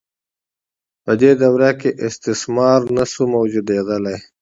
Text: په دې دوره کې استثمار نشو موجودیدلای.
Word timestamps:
په 1.03 1.11
دې 1.21 1.31
دوره 1.41 1.71
کې 1.79 1.89
استثمار 2.07 2.79
نشو 2.95 3.23
موجودیدلای. 3.35 4.17